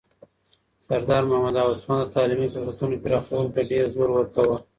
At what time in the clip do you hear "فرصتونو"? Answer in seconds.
2.53-3.01